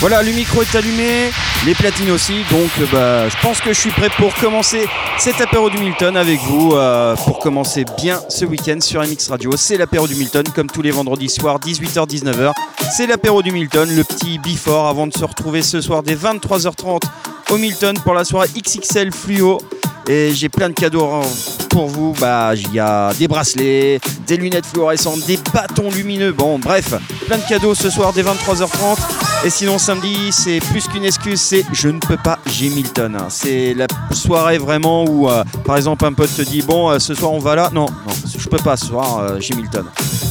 Voilà, 0.00 0.22
le 0.22 0.30
micro 0.30 0.62
est 0.62 0.74
allumé, 0.76 1.30
les 1.66 1.74
platines 1.74 2.12
aussi, 2.12 2.44
donc 2.52 2.70
euh, 2.80 2.86
bah, 2.92 3.28
je 3.28 3.34
pense 3.42 3.60
que 3.60 3.72
je 3.72 3.80
suis 3.80 3.90
prêt 3.90 4.08
pour 4.16 4.32
commencer 4.36 4.86
cet 5.18 5.40
apéro 5.40 5.70
du 5.70 5.78
Milton 5.78 6.16
avec 6.16 6.38
vous, 6.42 6.74
euh, 6.74 7.16
pour 7.16 7.40
commencer 7.40 7.84
bien 8.00 8.20
ce 8.28 8.44
week-end 8.44 8.78
sur 8.80 9.02
MX 9.02 9.28
Radio. 9.28 9.50
C'est 9.56 9.76
l'apéro 9.76 10.06
du 10.06 10.14
Milton, 10.14 10.44
comme 10.54 10.68
tous 10.68 10.82
les 10.82 10.92
vendredis 10.92 11.28
soirs, 11.28 11.58
18h-19h. 11.58 12.52
C'est 12.96 13.08
l'apéro 13.08 13.42
du 13.42 13.50
Milton, 13.50 13.88
le 13.92 14.04
petit 14.04 14.38
before 14.38 14.86
avant 14.86 15.08
de 15.08 15.12
se 15.12 15.24
retrouver 15.24 15.62
ce 15.62 15.80
soir 15.80 16.04
dès 16.04 16.14
23h30 16.14 17.02
au 17.50 17.58
Milton 17.58 17.98
pour 18.04 18.14
la 18.14 18.24
soirée 18.24 18.48
XXL 18.56 19.10
Fluo. 19.12 19.58
Et 20.08 20.32
j'ai 20.32 20.48
plein 20.48 20.70
de 20.70 20.74
cadeaux 20.74 21.20
pour 21.68 21.86
vous. 21.86 22.14
Bah, 22.18 22.52
il 22.54 22.72
y 22.72 22.80
a 22.80 23.12
des 23.12 23.28
bracelets, 23.28 24.00
des 24.26 24.36
lunettes 24.38 24.66
fluorescentes, 24.66 25.26
des 25.26 25.38
bâtons 25.52 25.90
lumineux. 25.90 26.32
Bon, 26.32 26.58
bref, 26.58 26.94
plein 27.26 27.36
de 27.36 27.46
cadeaux 27.46 27.74
ce 27.74 27.90
soir 27.90 28.14
dès 28.14 28.22
23h30. 28.22 28.98
Et 29.44 29.50
sinon, 29.50 29.78
samedi, 29.78 30.32
c'est 30.32 30.60
plus 30.70 30.88
qu'une 30.88 31.04
excuse, 31.04 31.40
c'est 31.40 31.64
je 31.72 31.88
ne 31.88 31.98
peux 31.98 32.16
pas, 32.16 32.38
j'ai 32.46 32.70
Milton. 32.70 33.16
C'est 33.28 33.74
la 33.74 33.86
soirée 34.12 34.58
vraiment 34.58 35.04
où, 35.04 35.28
euh, 35.28 35.44
par 35.64 35.76
exemple, 35.76 36.04
un 36.06 36.12
pote 36.12 36.34
te 36.34 36.42
dit 36.42 36.62
Bon, 36.62 36.90
euh, 36.90 36.98
ce 36.98 37.14
soir 37.14 37.32
on 37.32 37.38
va 37.38 37.54
là. 37.54 37.70
Non, 37.72 37.86
non, 37.86 38.14
je 38.36 38.48
peux 38.48 38.56
pas 38.56 38.76
ce 38.76 38.86
soir, 38.86 39.18
euh, 39.18 39.36
j'ai 39.40 39.54
Milton. 39.54 39.84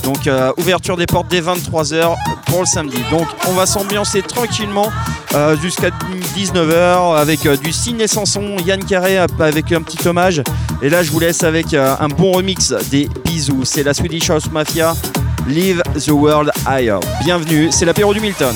Donc, 0.08 0.30
ouverture 0.58 0.96
des 0.96 1.06
portes 1.06 1.28
dès 1.28 1.42
23h 1.42 2.16
pour 2.46 2.62
le 2.62 2.66
samedi. 2.66 2.98
Donc, 3.12 3.28
on 3.46 3.52
va 3.52 3.66
s'ambiancer 3.66 4.22
tranquillement 4.22 4.90
jusqu'à 5.62 5.90
19h 5.90 7.18
avec 7.18 7.46
du 7.60 7.74
ciné 7.74 8.08
Sanson, 8.08 8.56
Yann 8.66 8.82
Carré 8.86 9.18
avec 9.18 9.74
un 9.74 9.82
petit 9.82 10.08
hommage. 10.08 10.42
Et 10.82 10.88
là, 10.88 11.04
je 11.04 11.12
vous 11.12 11.20
laisse 11.20 11.44
avec 11.44 11.74
un 11.74 12.08
bon 12.08 12.32
remix 12.32 12.74
des 12.90 13.10
bisous. 13.26 13.66
C'est 13.66 13.84
la 13.84 13.94
Swedish 13.94 14.30
House 14.30 14.50
Mafia. 14.50 14.96
Leave 15.46 15.82
the 15.94 16.12
World 16.12 16.52
Higher. 16.66 17.00
Bienvenue, 17.26 17.70
c'est 17.70 17.84
l'apéro 17.84 18.14
du 18.14 18.22
Milton. 18.22 18.56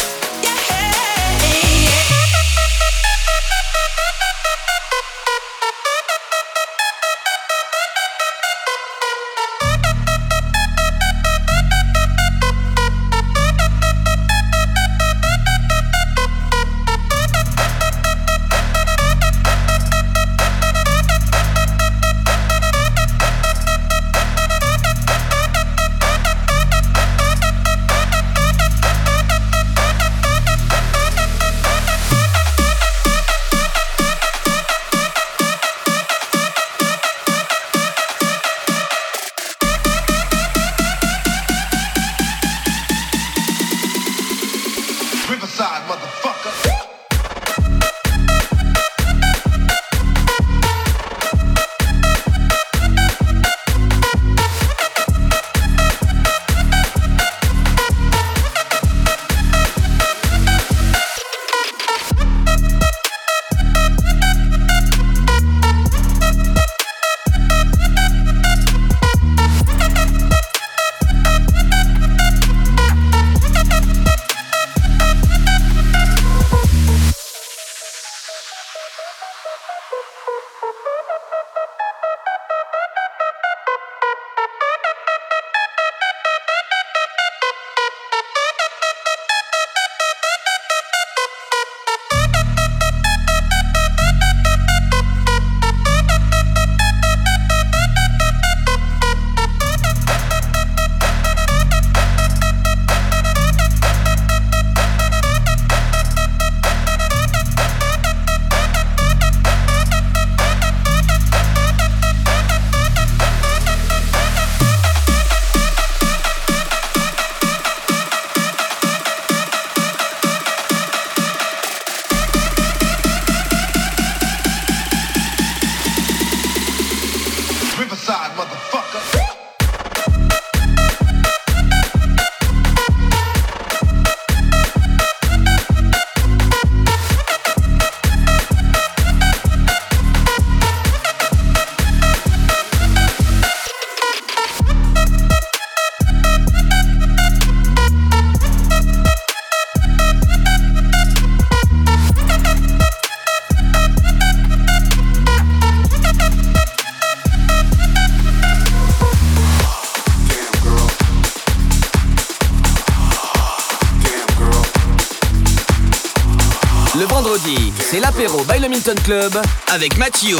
Hampton 168.83 169.03
Club 169.03 169.37
avec 169.71 169.95
Mathieu 169.97 170.37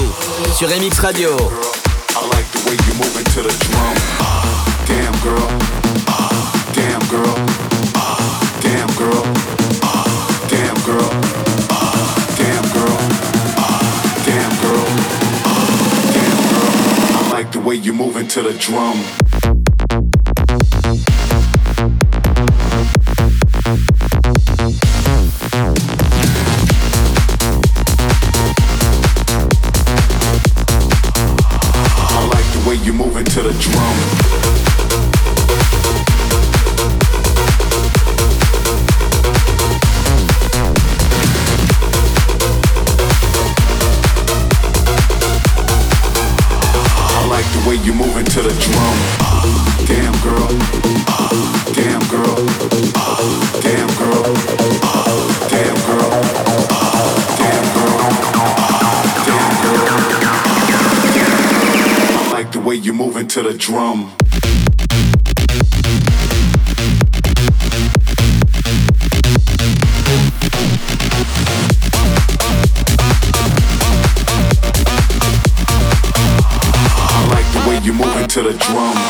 sur 0.58 0.68
MX 0.68 1.00
Radio. 1.00 1.30
the 17.52 17.60
way 17.60 17.76
you're 17.76 17.94
moving 17.94 18.28
to 18.30 18.42
the 18.42 18.54
drum. 18.54 19.31
the 63.52 63.58
drum. 63.58 64.16
I 77.04 77.28
like 77.30 77.52
the 77.52 77.70
way 77.70 77.80
you 77.84 77.94
to 78.30 78.42
the 78.44 78.54
drum. 78.54 79.01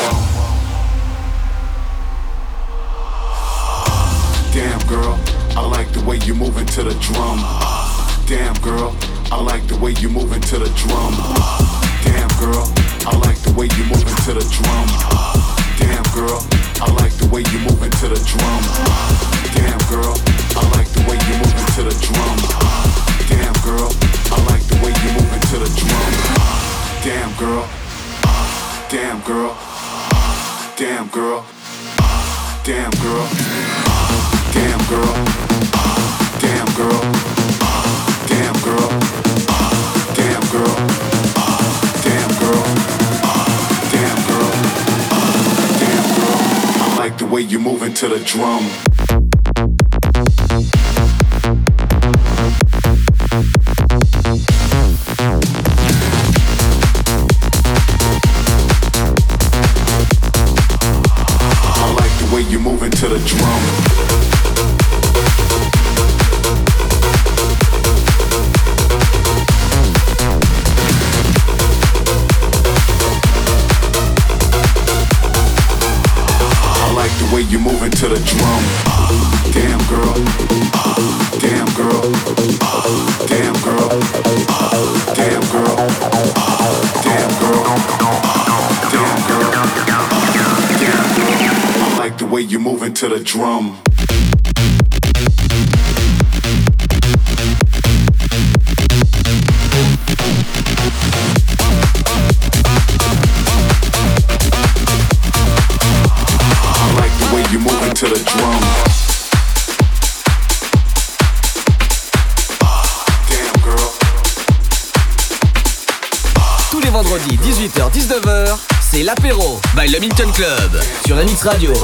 L'apéro 119.14 119.60
by 119.76 119.88
Le 119.88 120.00
Minton 120.00 120.32
Club 120.32 120.80
sur 121.04 121.16
MX 121.16 121.42
Radio. 121.42 121.74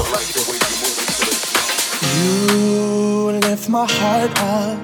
You 2.17 3.33
lift 3.43 3.69
my 3.69 3.85
heart 3.85 4.31
up 4.41 4.79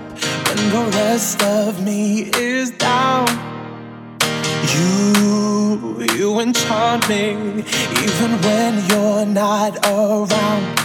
and 0.50 0.70
the 0.70 0.84
rest 0.98 1.42
of 1.42 1.82
me 1.82 2.30
is 2.38 2.70
down. 2.72 3.26
You, 4.74 6.04
you 6.18 6.38
enchant 6.40 7.08
me 7.08 7.64
even 8.02 8.30
when 8.42 8.84
you're 8.90 9.24
not 9.24 9.78
around. 9.86 10.83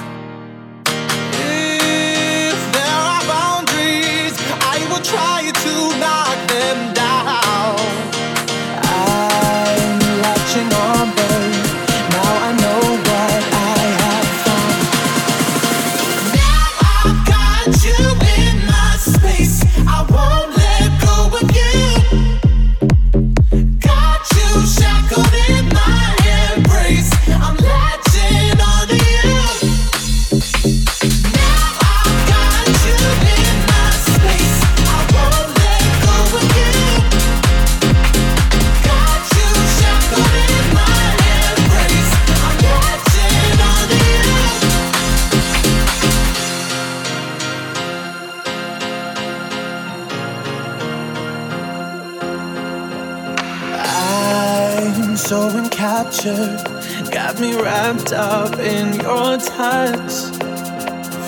got 56.23 57.39
me 57.39 57.55
wrapped 57.55 58.11
up 58.11 58.59
in 58.59 58.93
your 58.95 59.37
touch. 59.37 60.11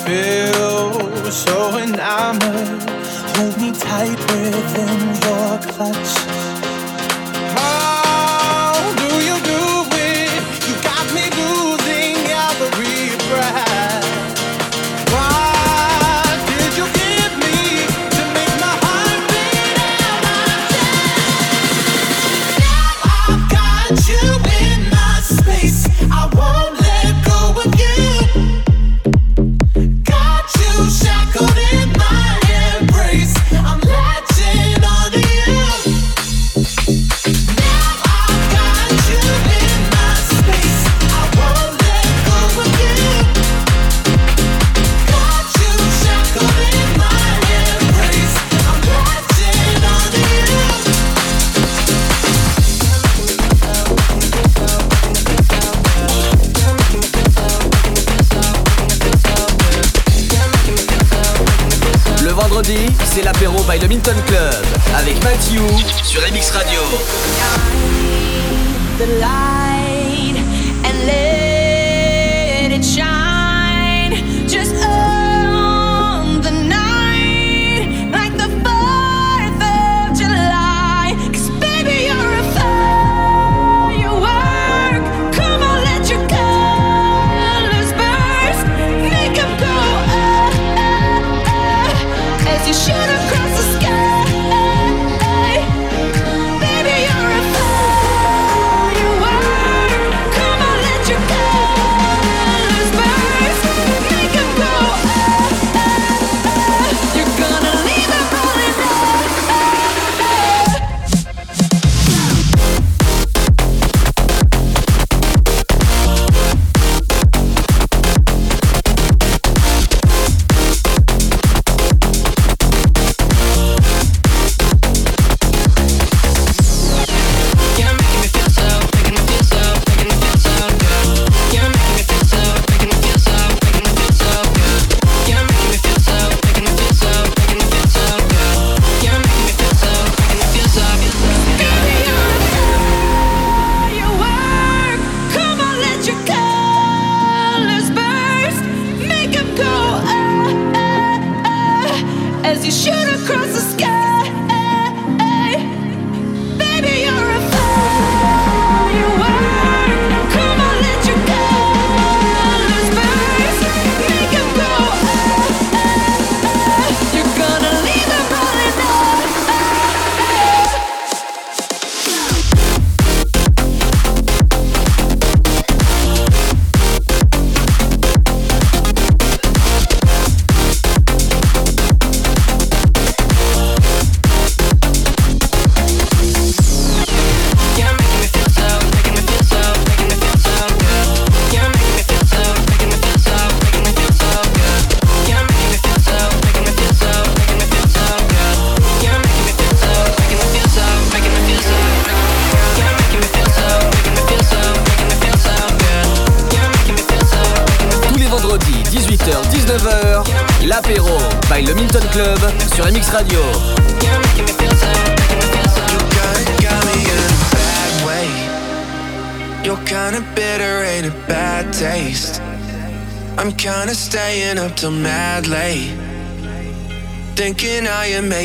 Feel 0.06 1.32
so 1.32 1.78
enamored, 1.78 2.90
hold 3.38 3.58
me 3.62 3.72
tight 3.72 4.20
within 4.20 5.16
your 5.24 5.60
clutch. 5.72 6.41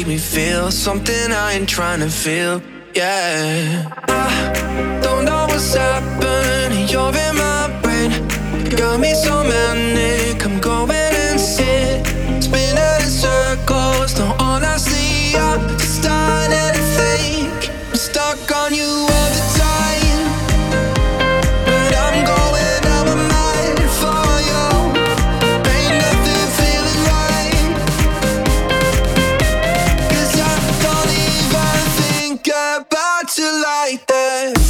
me 0.07 0.19
feel 0.19 0.71
something 0.71 1.33
I 1.33 1.55
ain't 1.55 1.69
trying 1.69 2.01
to 2.01 2.11
feel. 2.11 2.63
Yeah. 2.95 3.86
like 33.97 34.07
that. 34.09 34.66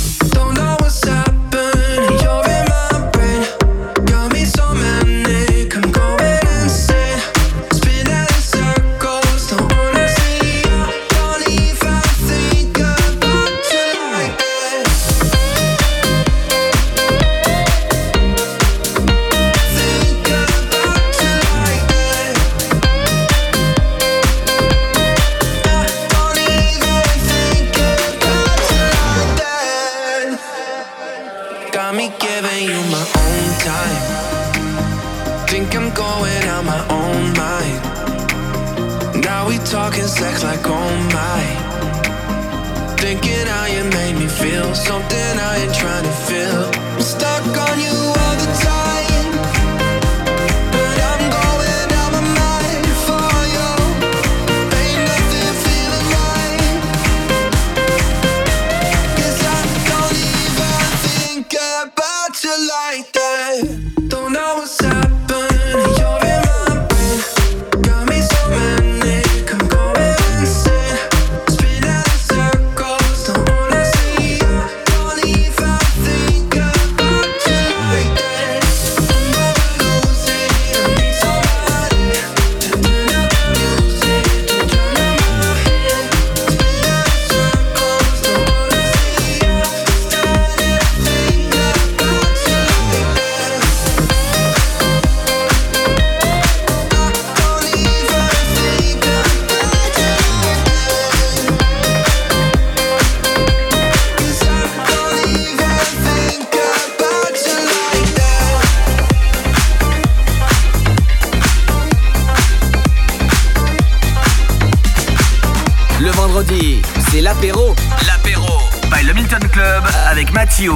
vendredi, 116.37 116.83
c'est 117.11 117.22
l'apéro. 117.22 117.75
L'apéro 118.07 118.59
by 118.90 119.05
le 119.07 119.14
Milton 119.14 119.40
Club 119.51 119.85
avec 120.11 120.33
Mathieu. 120.35 120.72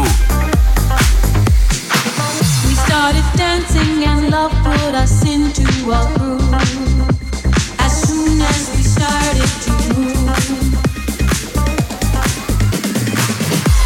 We 2.67 2.75
started 2.87 3.25
dancing 3.37 4.05
and 4.07 4.31
love 4.31 4.53
put 4.65 4.95
us 4.95 5.23
into 5.23 5.63
a 5.93 6.09
groove. 6.17 6.55
As 7.79 8.09
soon 8.09 8.41
as 8.41 8.71
we 8.75 8.83
started 8.83 9.51
to 9.65 9.71
move. 9.99 10.15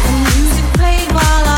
The 0.05 0.13
music 0.37 0.65
played 0.75 1.11
while 1.11 1.45
I 1.45 1.54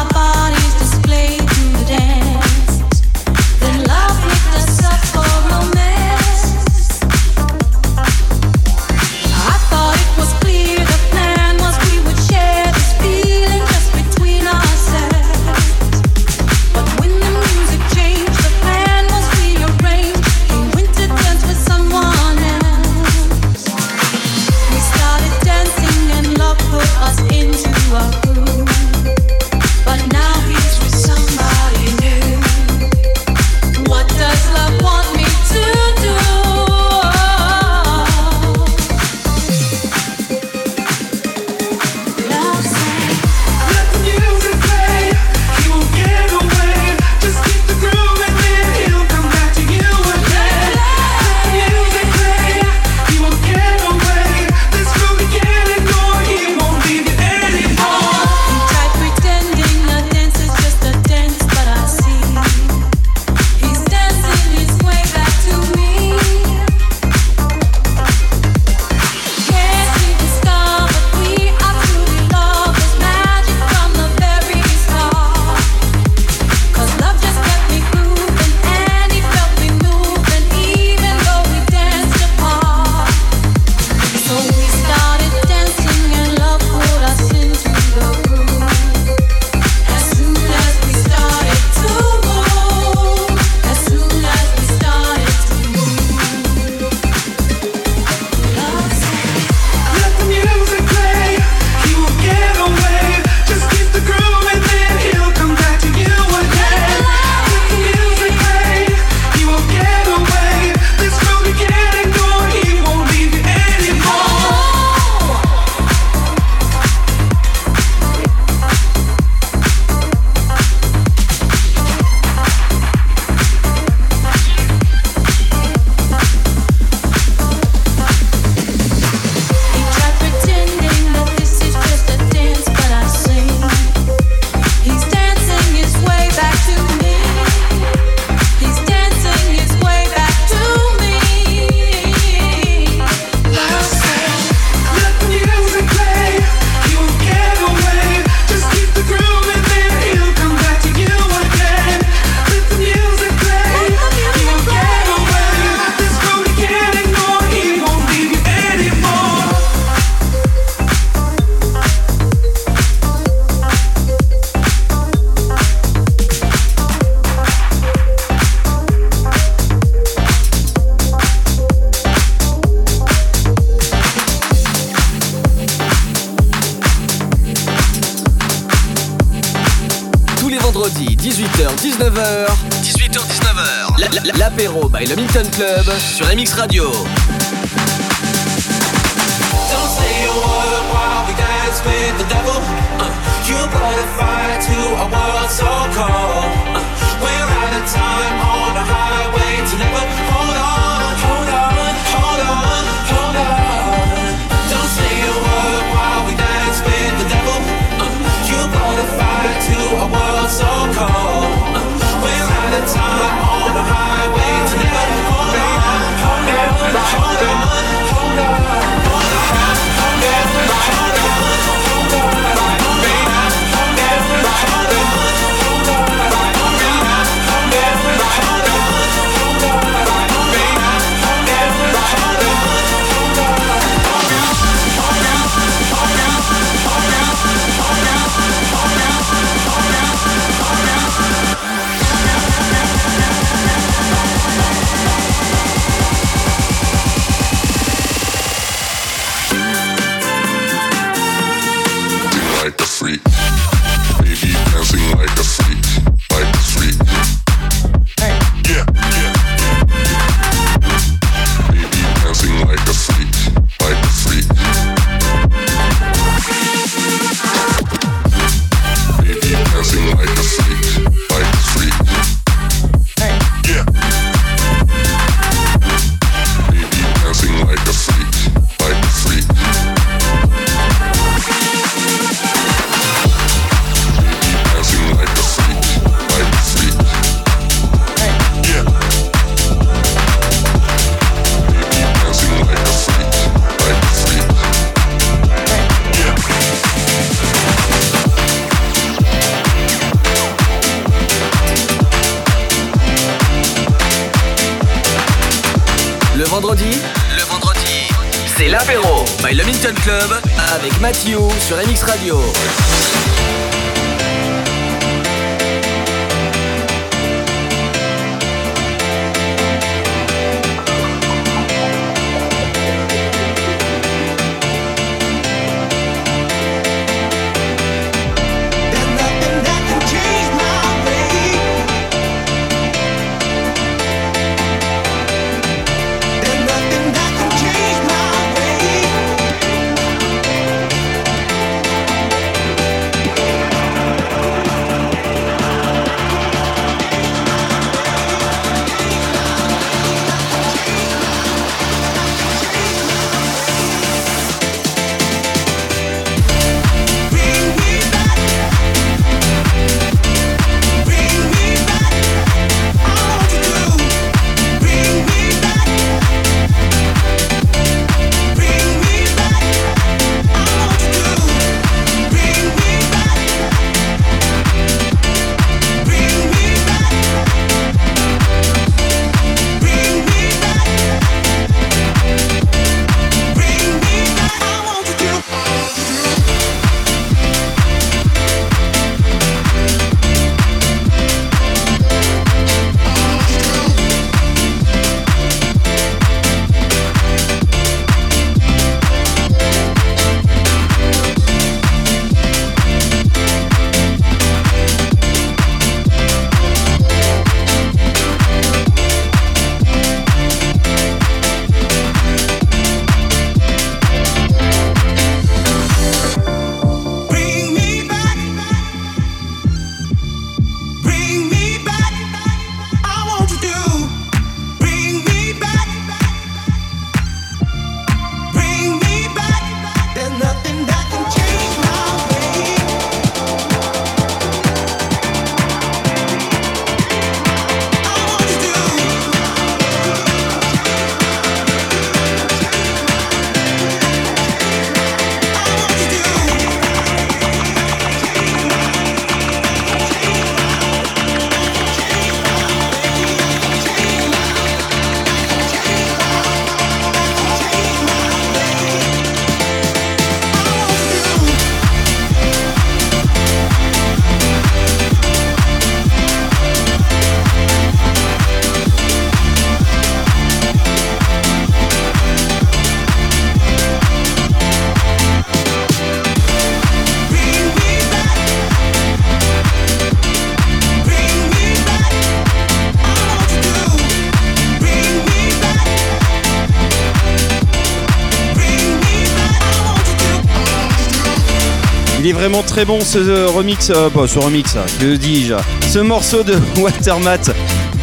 Il 492.28 492.32
est 492.32 492.34
vraiment 492.34 492.62
très 492.62 492.84
bon 492.84 493.00
ce 493.00 493.20
euh, 493.20 493.48
remix, 493.48 493.90
euh, 493.90 494.10
ce 494.28 494.38
remix, 494.38 494.76
que 495.00 495.16
dis-je 495.16 495.54
Ce 495.88 496.00
morceau 496.00 496.44
de 496.44 496.58
Watermat, 496.78 497.54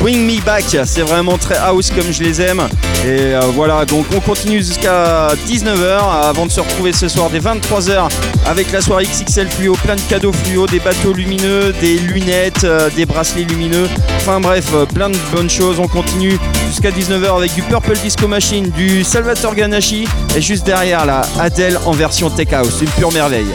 Bring 0.00 0.24
Me 0.26 0.40
Back, 0.40 0.64
c'est 0.86 1.02
vraiment 1.02 1.36
très 1.36 1.58
house 1.58 1.90
comme 1.90 2.10
je 2.10 2.22
les 2.22 2.40
aime. 2.40 2.66
Et 3.04 3.34
euh, 3.34 3.40
voilà, 3.52 3.84
donc 3.84 4.06
on 4.16 4.20
continue 4.20 4.60
jusqu'à 4.60 5.28
19h 5.46 5.98
avant 6.22 6.46
de 6.46 6.50
se 6.50 6.60
retrouver 6.60 6.94
ce 6.94 7.06
soir 7.06 7.28
dès 7.28 7.38
23h 7.38 8.08
avec 8.46 8.72
la 8.72 8.80
soirée 8.80 9.04
XXL 9.04 9.46
fluo, 9.50 9.74
plein 9.84 9.96
de 9.96 10.00
cadeaux 10.08 10.32
fluo, 10.32 10.66
des 10.68 10.80
bateaux 10.80 11.12
lumineux, 11.12 11.74
des 11.82 11.98
lunettes, 11.98 12.66
des 12.96 13.04
bracelets 13.04 13.44
lumineux. 13.44 13.90
Enfin 14.16 14.40
bref, 14.40 14.72
plein 14.94 15.10
de 15.10 15.18
bonnes 15.34 15.50
choses. 15.50 15.78
On 15.78 15.86
continue 15.86 16.38
jusqu'à 16.68 16.92
19h 16.92 17.36
avec 17.36 17.52
du 17.52 17.60
Purple 17.60 17.98
Disco 17.98 18.26
Machine, 18.26 18.70
du 18.70 19.04
Salvatore 19.04 19.54
Ganache 19.54 19.92
et 20.34 20.40
juste 20.40 20.64
derrière 20.64 21.04
la 21.04 21.26
Adele 21.38 21.78
en 21.84 21.92
version 21.92 22.30
Tech 22.30 22.54
House, 22.54 22.80
une 22.80 22.88
pure 22.88 23.12
merveille. 23.12 23.54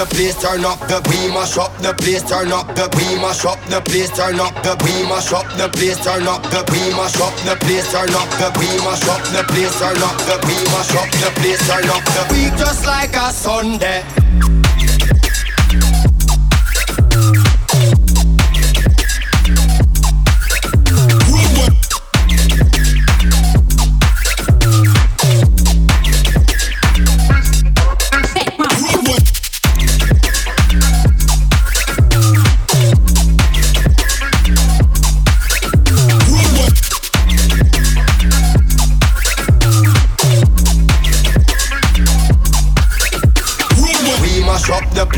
The 0.00 0.06
place, 0.14 0.40
turn 0.40 0.64
up 0.64 0.80
the. 0.88 0.96
We 1.10 1.28
mash 1.28 1.58
up 1.58 1.76
the 1.78 1.92
place, 1.92 2.22
turn 2.22 2.52
up 2.52 2.66
the. 2.74 2.88
We 2.96 3.20
mash 3.20 3.44
up 3.44 3.60
the 3.68 3.80
place, 3.82 4.08
turn 4.10 4.40
up 4.40 4.54
the. 4.62 4.72
We 4.84 5.04
mash 5.04 5.32
up 5.32 5.44
the 5.58 5.68
place, 5.68 6.00
turn 6.02 6.26
up 6.26 6.42
the. 6.48 6.64
We 6.72 6.80
mash 6.96 7.20
up 7.20 7.34
the 7.44 7.54
place, 7.60 7.90
turn 7.92 8.14
up 8.16 8.28
the. 8.40 8.48
We 8.56 8.68
mash 8.80 9.04
up 9.08 9.20
the 9.28 9.42
place, 9.52 9.76
turn 9.78 10.00
up 10.00 10.16
the. 10.24 10.36
We 10.48 10.56
mash 10.72 10.94
up 10.96 11.10
the 11.20 11.28
place, 11.36 11.60
turn 11.68 11.88
up 11.90 12.04
the. 12.16 12.22
Week 12.32 12.56
just 12.56 12.86
like 12.86 13.14
a 13.14 13.30
Sunday. 13.30 14.59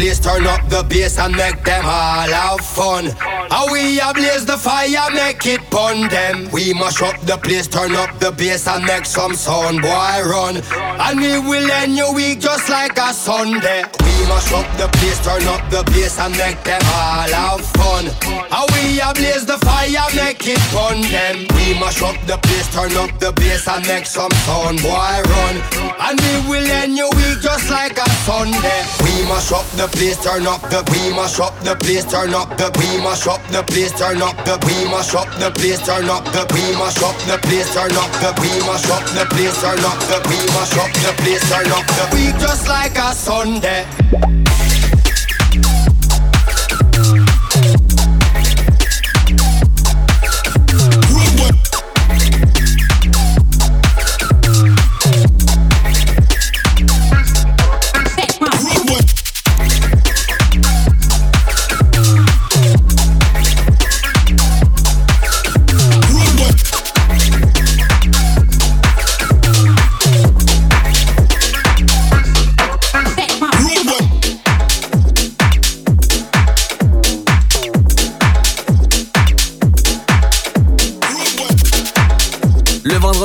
Place, 0.02 0.18
turn 0.18 0.44
up 0.48 0.68
the 0.68 0.82
bass 0.88 1.16
and 1.18 1.36
make 1.36 1.62
them 1.62 1.84
all 1.84 2.28
have 2.28 2.60
fun. 2.60 3.04
How 3.50 3.72
we 3.72 4.00
ablaze 4.00 4.44
the 4.44 4.58
fire, 4.58 5.08
make 5.14 5.46
it 5.46 5.60
pun 5.70 6.08
them. 6.08 6.50
We 6.50 6.74
mash 6.74 7.00
up 7.02 7.20
the 7.20 7.36
place, 7.36 7.68
turn 7.68 7.92
up 7.94 8.18
the 8.18 8.32
bass 8.32 8.66
and 8.66 8.84
make 8.84 9.06
some 9.06 9.34
sound, 9.34 9.80
boy 9.80 10.16
run. 10.32 10.56
And 11.06 11.20
we 11.20 11.38
will 11.38 11.70
end 11.70 11.96
your 11.96 12.12
week 12.14 12.40
just 12.40 12.68
like 12.68 12.98
a 12.98 13.14
Sunday. 13.14 13.84
We 14.22 14.28
mash 14.28 14.52
up 14.52 14.70
the 14.78 14.86
place, 14.98 15.18
turn 15.18 15.42
up 15.50 15.66
the 15.66 15.82
bass 15.90 16.16
and 16.20 16.30
make 16.38 16.62
them 16.62 16.78
all 16.94 17.26
have 17.26 17.66
fun. 17.74 18.06
How 18.54 18.70
we 18.70 19.02
ablaze 19.02 19.44
the 19.44 19.58
fire, 19.66 20.06
make 20.14 20.46
it 20.46 20.62
pun 20.70 21.02
them. 21.10 21.42
We 21.58 21.74
mash 21.74 21.98
up 22.06 22.14
the 22.30 22.38
place, 22.38 22.70
turn 22.70 22.94
up 23.02 23.10
the 23.18 23.34
bass 23.34 23.66
and 23.66 23.82
make 23.90 24.06
some 24.06 24.30
sound, 24.46 24.78
boy 24.78 25.18
run. 25.26 25.56
And 25.98 26.14
we 26.22 26.34
will 26.46 26.70
end 26.70 26.94
your 26.94 27.10
week 27.18 27.42
just 27.42 27.66
like 27.66 27.98
a 27.98 28.06
Sunday. 28.22 28.86
We 29.02 29.26
mash 29.26 29.50
up 29.50 29.66
the 29.74 29.90
place, 29.90 30.22
turn 30.22 30.46
up 30.46 30.62
the. 30.70 30.86
We 30.94 31.10
mash 31.10 31.42
up 31.42 31.58
the 31.66 31.74
place, 31.74 32.06
turn 32.06 32.30
up 32.30 32.54
the. 32.54 32.70
We 32.78 33.02
mash 33.02 33.26
up 33.26 33.42
the 33.50 33.66
place, 33.66 33.90
turn 33.98 34.22
up 34.22 34.38
the. 34.46 34.54
We 34.62 34.86
mash 34.86 35.18
up 35.18 35.26
the 35.42 35.50
place, 35.50 35.82
turn 35.82 36.06
up 36.06 36.22
the. 36.30 36.46
We 36.54 36.62
mash 36.78 37.02
up 37.02 37.18
the 37.26 37.42
place, 37.42 37.74
turn 37.74 37.90
up 37.98 38.14
the. 38.22 38.30
We 38.38 38.54
mash 38.70 38.86
up 38.86 39.02
the 39.18 39.26
place, 39.34 39.58
turn 39.58 39.82
up 39.82 39.98
the. 40.06 40.22
We 40.30 40.38
mash 40.54 40.78
up 40.78 40.94
the 41.02 41.10
place, 41.18 41.42
turn 41.50 41.66
up 41.74 41.86
the. 41.98 42.04
Week 42.14 42.38
just 42.38 42.70
like 42.70 42.94
a 42.94 43.10
Sunday. 43.10 43.82
Bye. 44.12 44.41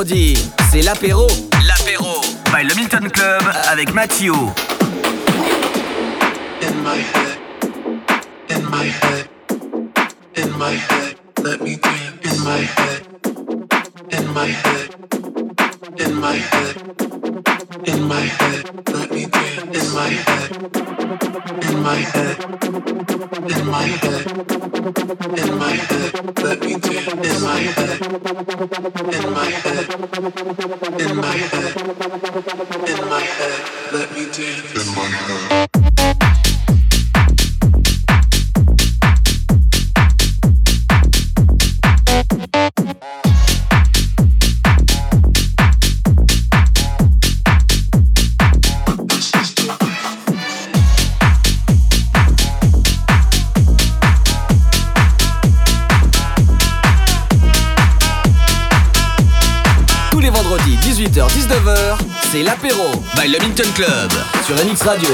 Vendredi, 0.08 0.38
c'est 0.72 0.82
l'apéro. 0.82 1.28
L'apéro 1.68 2.22
by 2.54 2.66
le 2.66 2.76
Milton 2.76 3.10
Club 3.10 3.42
avec 3.70 3.94
Mathieu. 3.94 4.34
in 6.62 6.84
my 6.84 6.98
head, 6.98 7.38
in 8.50 8.64
my 8.70 8.86
head, 8.86 9.28
in 10.36 10.58
my 10.58 10.76
head. 10.76 11.16
Let 11.44 11.62
me 11.62 11.76
dance 11.76 12.24
in 12.24 12.44
my 12.44 12.60
head, 12.78 13.02
in 14.12 14.34
my 14.34 14.48
head, 14.48 14.90
in 16.00 16.20
my 16.20 16.36
head, 16.36 17.17
in 17.86 18.08
my 18.08 18.22
head. 18.22 18.66
Let 18.94 19.12
me 19.12 19.26
dance 19.26 19.88
in 19.88 19.94
my 19.94 20.10
head, 20.10 20.78
18h-19h, 61.48 61.98
c'est 62.32 62.44
l'apéro 62.44 62.92
by 63.16 63.28
le 63.28 63.38
Club 63.74 64.12
sur 64.46 64.56
MX 64.56 64.84
Radio. 64.84 65.10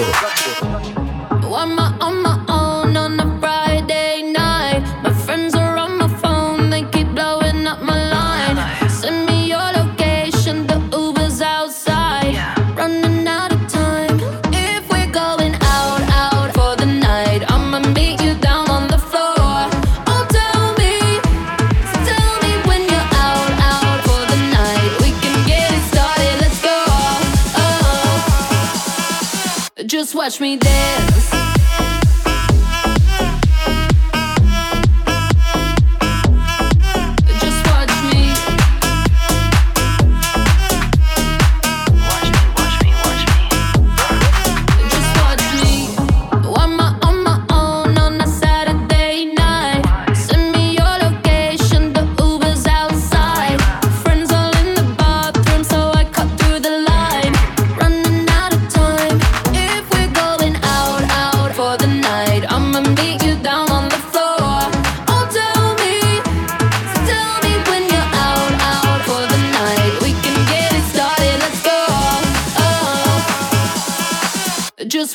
touch 30.33 30.41
me 30.41 30.55
there 30.55 31.12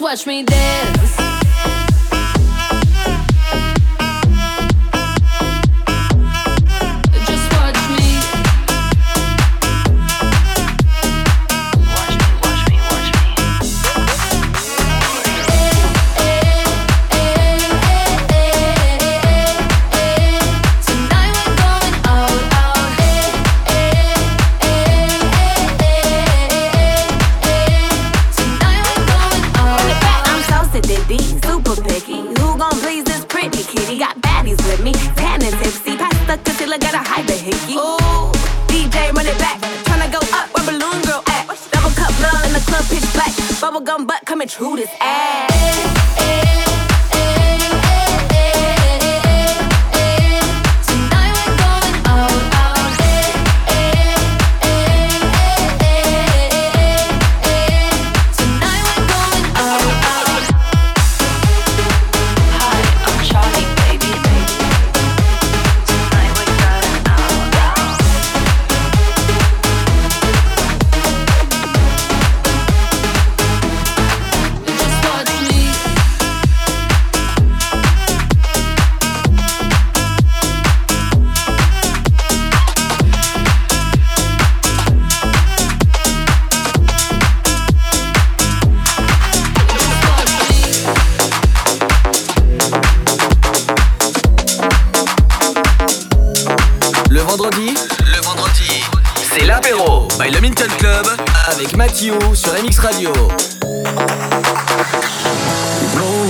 Watch 0.00 0.26
me 0.26 0.44
dance. 0.44 0.97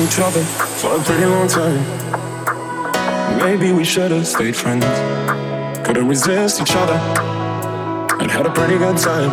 Each 0.09 0.19
other 0.21 0.43
for 0.81 0.97
a 0.97 1.01
pretty 1.03 1.27
long 1.27 1.47
time. 1.47 1.85
Maybe 3.45 3.73
we 3.73 3.85
should 3.85 4.11
have 4.11 4.27
stayed 4.27 4.57
friends. 4.57 4.87
Couldn't 5.85 6.09
resist 6.09 6.63
each 6.63 6.75
other 6.75 6.99
and 8.21 8.31
had 8.31 8.47
a 8.47 8.51
pretty 8.51 8.79
good 8.79 8.97
time. 8.97 9.31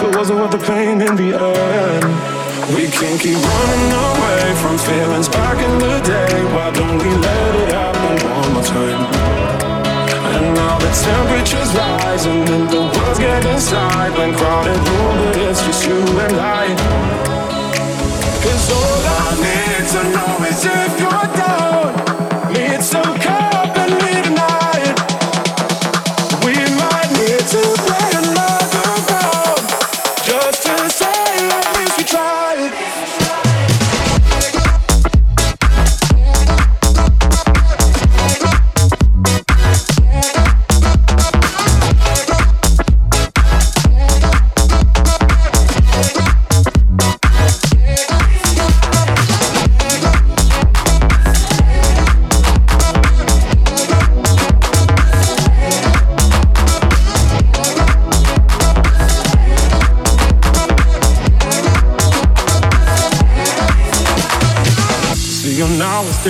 But 0.00 0.16
wasn't 0.16 0.40
worth 0.40 0.50
the 0.50 0.58
pain 0.58 1.00
in 1.00 1.14
the 1.14 1.30
end. 1.38 2.04
We 2.74 2.88
can't 2.90 3.20
keep 3.20 3.38
running 3.38 3.92
away 4.08 4.42
from 4.62 4.74
feelings 4.78 5.28
back 5.28 5.58
in 5.62 5.78
the 5.78 6.00
day. 6.02 6.34
Why 6.54 6.70
don't 6.72 6.98
we 6.98 7.10
let 7.26 7.54
it 7.62 7.68
happen 7.72 8.14
one 8.34 8.52
more 8.54 8.64
time? 8.64 9.00
And 10.34 10.54
now 10.54 10.76
the 10.78 10.90
temperature's 11.06 11.70
rising 11.78 12.48
and 12.56 12.68
the 12.68 12.80
world's 12.80 13.18
getting 13.20 13.60
silent. 13.60 14.36
Crowded 14.36 14.80
room, 14.88 15.14
but 15.22 15.36
it's 15.36 15.64
just 15.64 15.86
you 15.86 16.00
and 16.18 16.34
I. 16.34 17.39
Cause 18.42 18.70
all 18.72 19.02
I 19.06 19.34
need 19.44 19.88
to 19.92 20.00
know 20.14 20.46
is 20.48 20.64
if 20.64 21.00
you're 21.00 21.28
down. 21.36 22.52
Need 22.52 22.82
some 22.82 23.18
company 23.18 23.39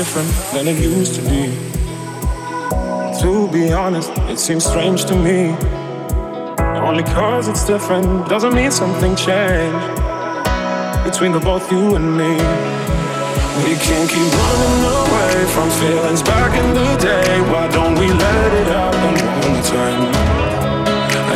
different 0.01 0.33
than 0.55 0.67
it 0.67 0.79
used 0.81 1.15
to 1.15 1.23
be. 1.29 1.45
To 3.21 3.31
be 3.53 3.71
honest, 3.71 4.11
it 4.33 4.39
seems 4.39 4.65
strange 4.65 5.05
to 5.11 5.15
me. 5.15 5.41
Only 6.89 7.03
cause 7.03 7.49
it's 7.49 7.67
different 7.67 8.27
doesn't 8.27 8.55
mean 8.55 8.71
something 8.71 9.13
changed 9.15 9.89
between 11.05 11.33
the 11.37 11.43
both 11.51 11.71
you 11.71 11.97
and 11.97 12.07
me. 12.17 12.33
We 13.67 13.73
can't 13.87 14.09
keep 14.15 14.33
running 14.43 14.79
away 15.01 15.37
from 15.55 15.69
feelings 15.83 16.23
back 16.23 16.53
in 16.63 16.69
the 16.81 16.91
day. 16.97 17.33
Why 17.53 17.69
don't 17.69 17.97
we 18.03 18.09
let 18.09 18.51
it 18.61 18.69
happen 18.79 19.15
one 19.45 19.63
time? 19.77 20.05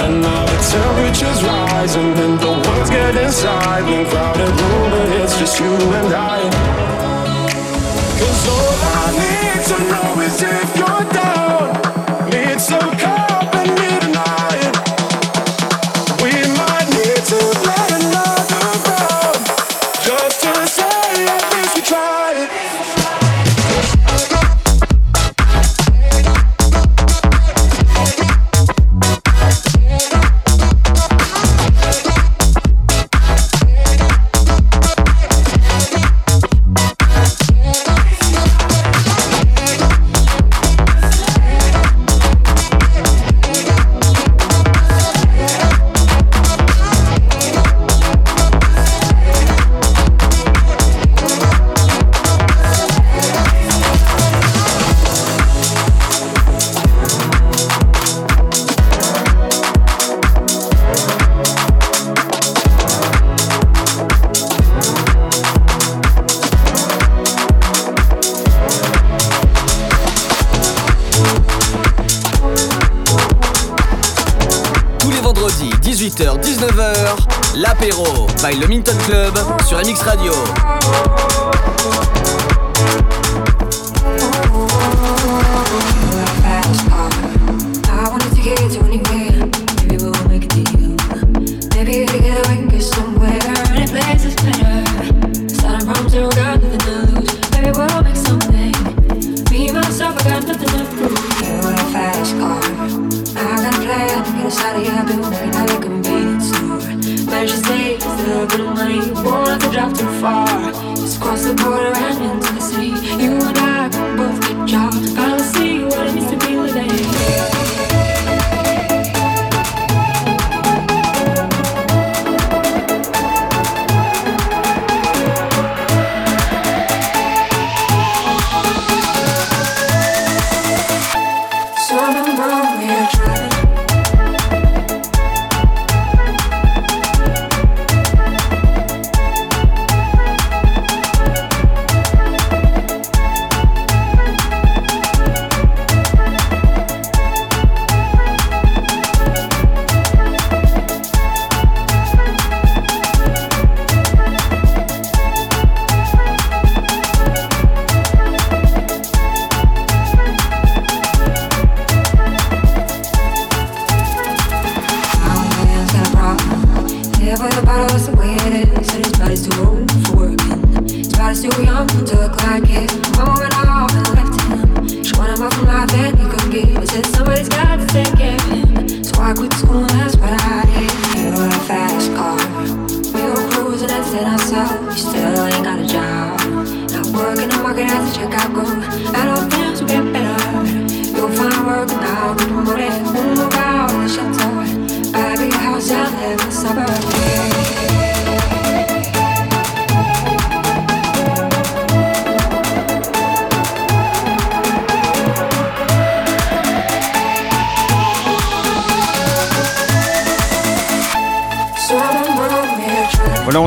And 0.03 0.23
now 0.23 0.45
the 0.53 0.59
temperature's 0.73 1.41
rising 1.53 2.13
and 2.25 2.37
the 2.41 2.53
world's 2.65 2.89
getting 2.89 3.31
silent. 3.31 4.09
Crowded 4.09 4.53
room, 4.61 4.91
but 4.93 5.09
it's 5.21 5.39
just 5.39 5.61
you 5.61 5.75
and 6.01 6.15
I. 6.15 7.14
Cause 8.25 8.49
all 8.49 8.81
I 8.95 9.07
need 9.21 9.65
to 9.69 9.79
know 9.91 10.21
is 10.23 10.43
if 10.43 10.77
you're 10.79 11.05
down. 11.13 12.31
Need 12.31 12.59
some 12.59 12.91
company 12.97 13.34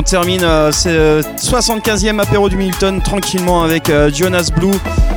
termine 0.08 0.42
euh, 0.42 0.72
ce 0.72 0.88
euh, 0.88 1.22
75e 1.36 2.18
apéro 2.18 2.48
du 2.48 2.56
Milton 2.56 3.02
tranquillement 3.02 3.62
avec 3.62 3.90
euh, 3.90 4.10
Jonas 4.10 4.50
Blue, 4.56 4.70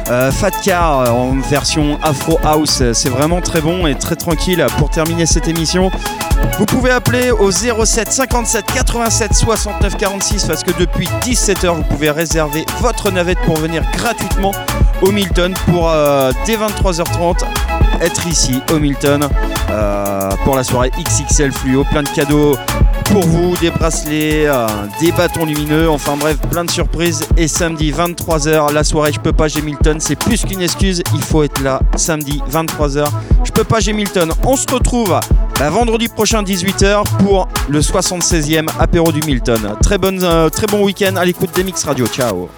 euh, 0.09 0.31
Fat 0.31 0.51
Car 0.63 0.99
euh, 0.99 1.09
en 1.09 1.39
version 1.39 1.97
Afro 2.03 2.37
House. 2.43 2.83
C'est 2.91 3.09
vraiment 3.09 3.39
très 3.39 3.61
bon 3.61 3.87
et 3.87 3.95
très 3.95 4.17
tranquille 4.17 4.65
pour 4.77 4.89
terminer 4.89 5.25
cette 5.25 5.47
émission. 5.47 5.91
Vous 6.57 6.65
pouvez 6.65 6.91
appeler 6.91 7.31
au 7.31 7.51
07 7.51 8.11
57 8.11 8.65
87 8.65 9.33
69 9.33 9.95
46 9.95 10.45
parce 10.45 10.63
que 10.63 10.77
depuis 10.77 11.07
17h, 11.21 11.73
vous 11.73 11.83
pouvez 11.83 12.11
réserver 12.11 12.65
votre 12.81 13.11
navette 13.11 13.39
pour 13.45 13.55
venir 13.57 13.83
gratuitement 13.93 14.51
au 15.01 15.11
Milton 15.11 15.53
pour 15.67 15.89
euh, 15.89 16.33
dès 16.45 16.57
23h30 16.57 17.45
être 18.01 18.27
ici 18.27 18.61
au 18.73 18.79
Milton 18.79 19.27
euh, 19.69 20.29
pour 20.43 20.55
la 20.55 20.63
soirée 20.63 20.91
XXL 20.99 21.51
Fluo. 21.51 21.85
Plein 21.85 22.03
de 22.03 22.09
cadeaux 22.09 22.57
pour 23.12 23.26
vous, 23.26 23.55
des 23.57 23.70
bracelets, 23.70 24.47
euh, 24.47 24.68
des 25.01 25.12
bâtons 25.12 25.45
lumineux, 25.45 25.89
enfin 25.89 26.16
bref, 26.16 26.38
plein 26.49 26.64
de 26.64 26.72
surprises. 26.72 27.22
Et 27.36 27.47
samedi 27.47 27.91
23h, 27.91 28.72
la 28.72 28.84
soirée 28.84 29.12
Je 29.14 29.20
peux 29.20 29.34
pas, 29.34 29.47
j'ai 29.47 29.62
Milton, 29.62 29.99
c'est 29.99 30.16
plus 30.16 30.43
qu'une 30.45 30.62
excuse, 30.62 31.03
il 31.14 31.22
faut 31.22 31.43
être 31.43 31.62
là 31.62 31.82
samedi 31.95 32.41
23h. 32.49 33.05
Je 33.43 33.51
peux 33.51 33.64
pas, 33.64 33.80
j'ai 33.80 33.93
Milton. 33.93 34.32
On 34.45 34.55
se 34.55 34.68
retrouve 34.72 35.20
bah, 35.59 35.70
vendredi 35.70 36.07
prochain 36.07 36.43
18h 36.43 37.03
pour 37.20 37.47
le 37.70 37.82
76e 37.82 38.68
apéro 38.80 39.12
du 39.12 39.20
Milton. 39.28 39.76
Très, 39.82 39.97
bonne, 39.97 40.24
euh, 40.24 40.49
très 40.49 40.68
bon 40.68 40.84
week-end 40.84 41.16
à 41.18 41.26
l'écoute 41.26 41.49
des 41.53 41.64
Mix 41.64 41.84
Radio. 41.84 42.07
Ciao 42.07 42.49